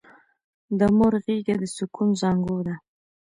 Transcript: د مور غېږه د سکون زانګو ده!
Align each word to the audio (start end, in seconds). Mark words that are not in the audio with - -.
د 0.79 0.81
مور 0.97 1.13
غېږه 1.23 1.55
د 1.61 1.63
سکون 1.75 2.09
زانګو 2.21 2.59
ده! 2.67 2.75